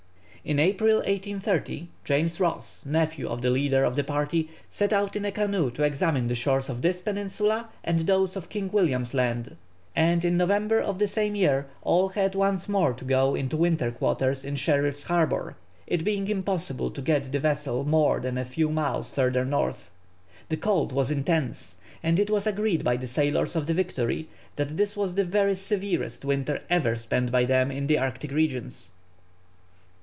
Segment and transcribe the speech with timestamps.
[0.43, 5.23] In April, 1830, James Ross, nephew of the leader of the party, set out in
[5.23, 9.55] a canoe to examine the shores of this peninsula, and those of King William's Land;
[9.95, 13.91] and in November of the same year all had once more to go into winter
[13.91, 18.69] quarters in Sherif Harbour, it being impossible to get the vessel more than a few
[18.71, 19.91] miles further north.
[20.49, 24.75] The cold was intense, and it was agreed by the sailors of the Victory that
[24.75, 28.93] this was the very severest winter ever spent by them in the Arctic regions.